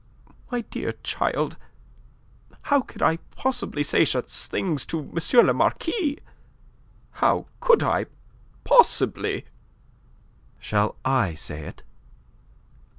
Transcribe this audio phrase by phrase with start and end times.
[0.49, 1.57] My dear child,
[2.63, 5.45] how could I possibly say such a thing to M.
[5.45, 6.17] le Marquis?
[7.11, 8.07] How could I
[8.63, 9.45] possibly?"
[10.59, 11.83] "Shall I say it?"